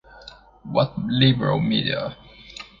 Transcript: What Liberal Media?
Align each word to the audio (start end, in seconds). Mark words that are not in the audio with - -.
What 0.63 0.97
Liberal 0.97 1.61
Media? 1.61 2.17